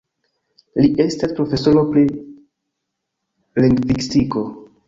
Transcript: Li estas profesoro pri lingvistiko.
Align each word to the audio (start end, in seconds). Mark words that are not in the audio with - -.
Li 0.85 0.89
estas 1.03 1.35
profesoro 1.41 1.85
pri 1.91 2.05
lingvistiko. 3.67 4.49